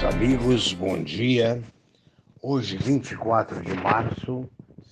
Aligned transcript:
amigos, 0.00 0.72
bom 0.72 1.02
dia. 1.02 1.62
Hoje, 2.40 2.78
24 2.78 3.62
de 3.62 3.74
março, 3.74 4.48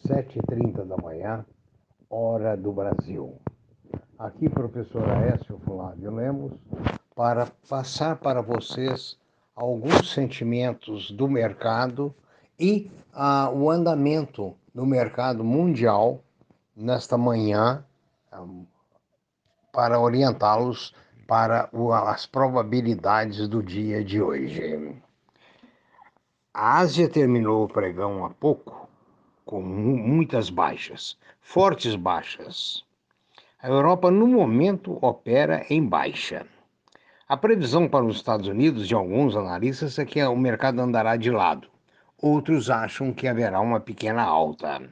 7h30 0.07 0.85
da 0.85 0.97
manhã, 0.99 1.45
hora 2.09 2.54
do 2.56 2.71
Brasil. 2.71 3.35
Aqui, 4.19 4.49
professor 4.49 5.09
Aécio 5.09 5.59
Flávio 5.65 6.15
Lemos, 6.15 6.53
para 7.17 7.49
passar 7.69 8.17
para 8.17 8.42
vocês 8.42 9.17
alguns 9.56 10.13
sentimentos 10.13 11.10
do 11.10 11.27
mercado 11.27 12.14
e 12.59 12.91
ah, 13.13 13.51
o 13.51 13.71
andamento 13.71 14.55
do 14.74 14.85
mercado 14.85 15.42
mundial 15.42 16.20
nesta 16.77 17.16
manhã, 17.16 17.82
ah, 18.30 18.45
para 19.73 19.98
orientá-los 19.98 20.95
para 21.30 21.70
as 22.09 22.27
probabilidades 22.27 23.47
do 23.47 23.62
dia 23.62 24.02
de 24.02 24.20
hoje. 24.20 25.01
A 26.53 26.79
Ásia 26.79 27.09
terminou 27.09 27.62
o 27.62 27.69
pregão 27.69 28.25
há 28.25 28.30
pouco 28.30 28.89
com 29.45 29.62
muitas 29.62 30.51
baixas, 30.51 31.16
fortes 31.41 31.95
baixas. 31.95 32.84
A 33.62 33.69
Europa, 33.69 34.11
no 34.11 34.27
momento, 34.27 34.98
opera 35.01 35.65
em 35.70 35.87
baixa. 35.87 36.45
A 37.29 37.37
previsão 37.37 37.89
para 37.89 38.05
os 38.05 38.17
Estados 38.17 38.48
Unidos 38.48 38.89
de 38.89 38.97
alguns 38.97 39.37
analistas 39.37 40.01
é 40.01 40.05
que 40.05 40.20
o 40.25 40.34
mercado 40.34 40.81
andará 40.81 41.15
de 41.15 41.31
lado. 41.31 41.69
Outros 42.19 42.69
acham 42.69 43.12
que 43.12 43.28
haverá 43.28 43.61
uma 43.61 43.78
pequena 43.78 44.25
alta. 44.25 44.83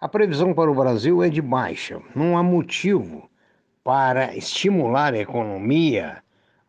A 0.00 0.08
previsão 0.08 0.54
para 0.54 0.70
o 0.70 0.74
Brasil 0.74 1.22
é 1.22 1.28
de 1.28 1.42
baixa. 1.42 2.00
Não 2.14 2.38
há 2.38 2.42
motivo 2.42 3.28
para 3.82 4.36
estimular 4.36 5.14
a 5.14 5.18
economia, 5.18 6.22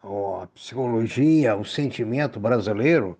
a 0.03 0.47
psicologia, 0.53 1.55
o 1.55 1.65
sentimento 1.65 2.39
brasileiro, 2.39 3.17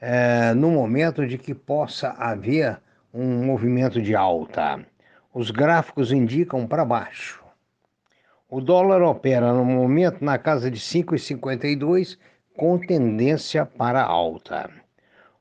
é, 0.00 0.54
no 0.54 0.70
momento 0.70 1.26
de 1.26 1.36
que 1.36 1.54
possa 1.54 2.10
haver 2.10 2.80
um 3.12 3.44
movimento 3.44 4.00
de 4.00 4.14
alta. 4.14 4.84
Os 5.32 5.50
gráficos 5.50 6.12
indicam 6.12 6.66
para 6.66 6.84
baixo. 6.84 7.42
O 8.48 8.60
dólar 8.60 9.02
opera 9.02 9.52
no 9.52 9.64
momento 9.64 10.24
na 10.24 10.38
casa 10.38 10.70
de 10.70 10.80
5,52 10.80 12.18
com 12.56 12.78
tendência 12.78 13.64
para 13.64 14.02
alta. 14.02 14.70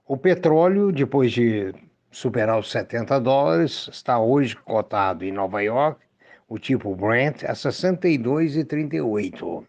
O 0.06 0.18
petróleo, 0.18 0.92
depois 0.92 1.32
de 1.32 1.74
superar 2.12 2.60
os 2.60 2.72
70 2.72 3.20
dólares, 3.20 3.90
está 3.92 4.20
hoje 4.20 4.56
cotado 4.56 5.24
em 5.24 5.32
Nova 5.32 5.62
York 5.62 6.09
o 6.50 6.58
tipo 6.58 6.96
Brent 6.96 7.44
a 7.44 7.54
62,38. 7.54 9.64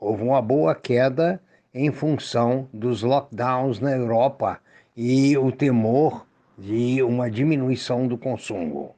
Houve 0.00 0.22
uma 0.22 0.42
boa 0.42 0.74
queda 0.74 1.40
em 1.72 1.92
função 1.92 2.68
dos 2.72 3.02
lockdowns 3.02 3.78
na 3.78 3.92
Europa 3.92 4.58
e 4.96 5.38
o 5.38 5.52
temor 5.52 6.26
de 6.58 7.00
uma 7.04 7.30
diminuição 7.30 8.08
do 8.08 8.18
consumo. 8.18 8.96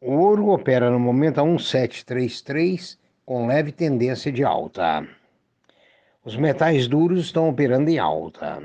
O 0.00 0.12
ouro 0.12 0.48
opera 0.48 0.90
no 0.90 0.98
momento 0.98 1.40
a 1.40 1.44
1733 1.44 2.98
com 3.24 3.46
leve 3.46 3.70
tendência 3.70 4.32
de 4.32 4.44
alta. 4.44 5.06
Os 6.24 6.36
metais 6.36 6.88
duros 6.88 7.26
estão 7.26 7.48
operando 7.48 7.88
em 7.88 7.98
alta. 7.98 8.60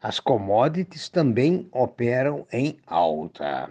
As 0.00 0.18
commodities 0.18 1.08
também 1.08 1.68
operam 1.70 2.46
em 2.50 2.78
alta. 2.86 3.70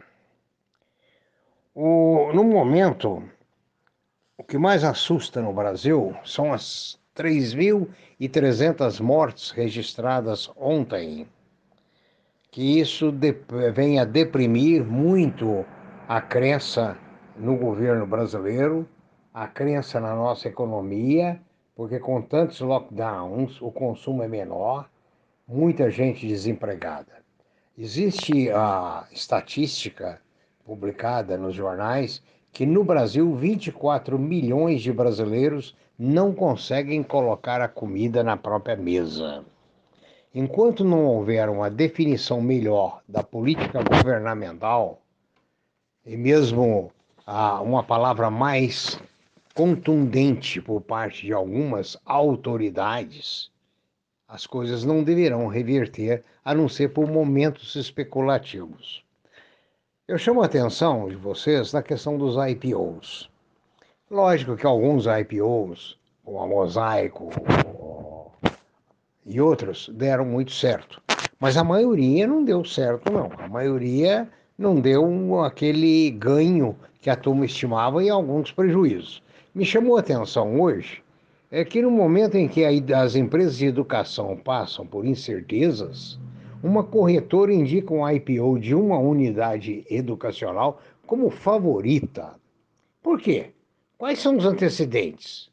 O, 1.77 2.31
no 2.33 2.45
momento, 2.45 3.21
o 4.37 4.43
que 4.45 4.57
mais 4.57 4.85
assusta 4.85 5.41
no 5.41 5.51
Brasil 5.51 6.15
são 6.23 6.53
as 6.53 6.97
3.300 7.13 9.01
mortes 9.01 9.51
registradas 9.51 10.49
ontem, 10.55 11.27
que 12.49 12.79
isso 12.79 13.11
de, 13.11 13.33
vem 13.73 13.99
a 13.99 14.05
deprimir 14.05 14.85
muito 14.85 15.65
a 16.07 16.21
crença 16.21 16.97
no 17.35 17.57
governo 17.57 18.07
brasileiro, 18.07 18.87
a 19.33 19.45
crença 19.45 19.99
na 19.99 20.15
nossa 20.15 20.47
economia, 20.47 21.41
porque 21.75 21.99
com 21.99 22.21
tantos 22.21 22.61
lockdowns 22.61 23.61
o 23.61 23.69
consumo 23.69 24.23
é 24.23 24.29
menor, 24.29 24.89
muita 25.45 25.91
gente 25.91 26.25
desempregada. 26.25 27.21
Existe 27.77 28.49
a 28.49 29.05
estatística 29.11 30.23
publicada 30.65 31.37
nos 31.37 31.53
jornais 31.53 32.21
que 32.51 32.65
no 32.65 32.83
Brasil 32.83 33.35
24 33.35 34.17
milhões 34.17 34.81
de 34.81 34.91
brasileiros 34.91 35.75
não 35.97 36.33
conseguem 36.33 37.03
colocar 37.03 37.61
a 37.61 37.67
comida 37.67 38.23
na 38.23 38.35
própria 38.35 38.75
mesa. 38.75 39.45
Enquanto 40.33 40.83
não 40.83 41.05
houver 41.05 41.47
uma 41.49 41.69
definição 41.69 42.41
melhor 42.41 43.01
da 43.07 43.23
política 43.23 43.81
governamental, 43.83 44.99
e 46.05 46.17
mesmo 46.17 46.91
ah, 47.25 47.61
uma 47.61 47.83
palavra 47.83 48.29
mais 48.29 48.99
contundente 49.53 50.61
por 50.61 50.81
parte 50.81 51.25
de 51.25 51.31
algumas 51.31 51.97
autoridades, 52.05 53.49
as 54.27 54.45
coisas 54.45 54.83
não 54.83 55.03
deverão 55.03 55.47
reverter 55.47 56.23
a 56.43 56.53
não 56.53 56.67
ser 56.67 56.89
por 56.89 57.07
momentos 57.09 57.75
especulativos. 57.75 59.04
Eu 60.07 60.19
chamo 60.19 60.43
a 60.43 60.45
atenção 60.45 61.09
de 61.09 61.15
vocês 61.15 61.73
na 61.73 61.81
questão 61.81 62.15
dos 62.15 62.35
IPOs. 62.37 63.27
Lógico 64.11 64.55
que 64.55 64.63
alguns 64.63 65.07
IPOs, 65.07 65.97
como 66.23 66.39
a 66.39 66.45
Mosaico 66.45 67.29
e 69.25 69.41
outros, 69.41 69.89
deram 69.91 70.23
muito 70.23 70.51
certo. 70.51 71.01
Mas 71.39 71.57
a 71.57 71.63
maioria 71.63 72.27
não 72.27 72.45
deu 72.45 72.63
certo, 72.63 73.11
não. 73.11 73.31
A 73.39 73.47
maioria 73.47 74.29
não 74.55 74.79
deu 74.79 75.43
aquele 75.43 76.11
ganho 76.11 76.75
que 77.01 77.09
a 77.09 77.15
turma 77.15 77.43
estimava 77.43 78.03
e 78.03 78.07
alguns 78.07 78.51
prejuízos. 78.51 79.23
Me 79.55 79.65
chamou 79.65 79.97
a 79.97 80.01
atenção 80.01 80.61
hoje 80.61 81.03
é 81.49 81.65
que 81.65 81.81
no 81.81 81.89
momento 81.89 82.35
em 82.35 82.47
que 82.47 82.63
as 82.63 83.15
empresas 83.15 83.57
de 83.57 83.65
educação 83.65 84.37
passam 84.37 84.85
por 84.85 85.03
incertezas, 85.03 86.19
uma 86.65 86.83
corretora 86.83 87.53
indica 87.53 87.93
um 87.93 88.09
IPO 88.09 88.57
de 88.57 88.73
uma 88.73 88.97
unidade 88.97 89.85
educacional 89.87 90.81
como 91.05 91.29
favorita. 91.29 92.39
Por 93.03 93.21
quê? 93.21 93.51
Quais 93.99 94.17
são 94.17 94.35
os 94.35 94.45
antecedentes? 94.47 95.51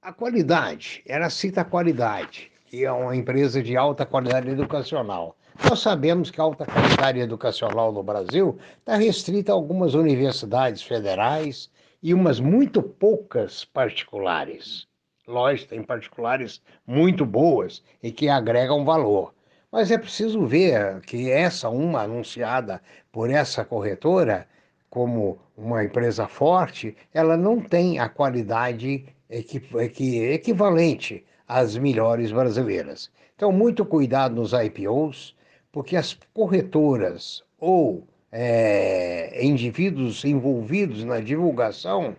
A 0.00 0.12
qualidade, 0.12 1.02
ela 1.04 1.28
cita 1.28 1.62
a 1.62 1.64
qualidade, 1.64 2.52
que 2.66 2.84
é 2.84 2.92
uma 2.92 3.16
empresa 3.16 3.60
de 3.60 3.76
alta 3.76 4.06
qualidade 4.06 4.48
educacional. 4.48 5.36
Nós 5.68 5.80
sabemos 5.80 6.30
que 6.30 6.40
a 6.40 6.44
alta 6.44 6.64
qualidade 6.64 7.18
educacional 7.18 7.90
no 7.90 8.04
Brasil 8.04 8.56
está 8.78 8.94
restrita 8.94 9.50
a 9.50 9.56
algumas 9.56 9.94
universidades 9.94 10.84
federais 10.84 11.68
e 12.00 12.14
umas 12.14 12.38
muito 12.38 12.80
poucas 12.80 13.64
particulares. 13.64 14.86
Lógico, 15.28 15.68
tem 15.68 15.82
particulares 15.82 16.62
muito 16.86 17.26
boas 17.26 17.84
e 18.02 18.10
que 18.10 18.30
agregam 18.30 18.82
valor. 18.82 19.34
Mas 19.70 19.90
é 19.90 19.98
preciso 19.98 20.46
ver 20.46 21.02
que 21.02 21.30
essa 21.30 21.68
uma 21.68 22.00
anunciada 22.00 22.80
por 23.12 23.28
essa 23.28 23.62
corretora 23.62 24.48
como 24.88 25.38
uma 25.54 25.84
empresa 25.84 26.26
forte, 26.26 26.96
ela 27.12 27.36
não 27.36 27.60
tem 27.60 27.98
a 27.98 28.08
qualidade 28.08 29.04
equi 29.28 29.62
equi 29.76 30.18
equivalente 30.18 31.22
às 31.46 31.76
melhores 31.76 32.32
brasileiras. 32.32 33.10
Então, 33.36 33.52
muito 33.52 33.84
cuidado 33.84 34.34
nos 34.34 34.54
IPOs, 34.54 35.36
porque 35.70 35.94
as 35.94 36.18
corretoras 36.32 37.44
ou 37.60 38.08
é, 38.32 39.44
indivíduos 39.44 40.24
envolvidos 40.24 41.04
na 41.04 41.20
divulgação 41.20 42.16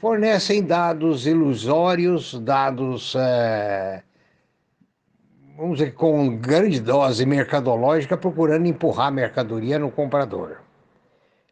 fornecem 0.00 0.64
dados 0.64 1.26
ilusórios, 1.26 2.40
dados, 2.40 3.14
é, 3.14 4.02
vamos 5.54 5.76
dizer, 5.76 5.92
com 5.92 6.38
grande 6.38 6.80
dose 6.80 7.26
mercadológica, 7.26 8.16
procurando 8.16 8.66
empurrar 8.66 9.12
mercadoria 9.12 9.78
no 9.78 9.90
comprador. 9.90 10.62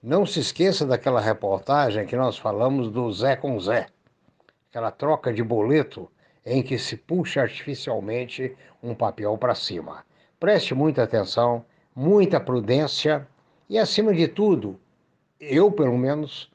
Não 0.03 0.25
se 0.25 0.41
esqueça 0.41 0.87
daquela 0.87 1.21
reportagem 1.21 2.07
que 2.07 2.17
nós 2.17 2.39
falamos 2.39 2.91
do 2.91 3.13
Zé 3.13 3.37
com 3.37 3.61
Zé, 3.61 3.89
aquela 4.71 4.91
troca 4.91 5.31
de 5.31 5.43
boleto 5.43 6.11
em 6.43 6.63
que 6.63 6.79
se 6.79 6.97
puxa 6.97 7.43
artificialmente 7.43 8.57
um 8.83 8.95
papel 8.95 9.37
para 9.37 9.55
cima. 9.55 10.07
Preste 10.41 10.75
muita 10.75 11.03
atenção, 11.03 11.67
muita 11.95 12.41
prudência 12.41 13.29
e, 13.69 13.77
acima 13.79 14.15
de 14.15 14.27
tudo, 14.27 14.81
eu, 15.39 15.71
pelo 15.71 15.99
menos, 15.99 16.51